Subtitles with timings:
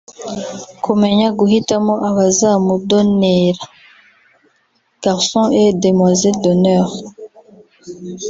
[0.83, 3.63] Kumenya guhitamo abazabadonela
[5.03, 6.87] (garçons et demoiselles d’honneur